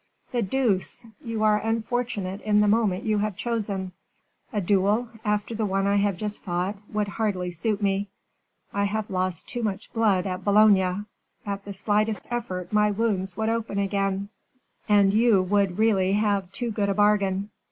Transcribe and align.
"The 0.31 0.41
deuce! 0.41 1.05
you 1.23 1.43
are 1.43 1.59
unfortunate 1.59 2.41
in 2.41 2.61
the 2.61 2.67
moment 2.67 3.03
you 3.03 3.19
have 3.19 3.35
chosen; 3.35 3.91
a 4.51 4.59
duel, 4.59 5.09
after 5.23 5.53
the 5.53 5.67
one 5.67 5.85
I 5.85 5.97
have 5.97 6.17
just 6.17 6.41
fought, 6.43 6.77
would 6.91 7.07
hardly 7.07 7.51
suit 7.51 7.83
me; 7.83 8.07
I 8.73 8.85
have 8.85 9.11
lost 9.11 9.47
too 9.47 9.61
much 9.61 9.93
blood 9.93 10.25
at 10.25 10.43
Boulogne; 10.43 11.05
at 11.45 11.65
the 11.65 11.73
slightest 11.73 12.25
effort 12.31 12.73
my 12.73 12.89
wounds 12.89 13.37
would 13.37 13.49
open 13.49 13.77
again, 13.77 14.29
and 14.89 15.13
you 15.13 15.39
would 15.39 15.77
really 15.77 16.13
have 16.13 16.51
too 16.51 16.71
good 16.71 16.89
a 16.89 16.95
bargain." 16.95 17.51